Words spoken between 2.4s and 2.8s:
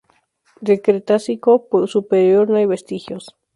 no hay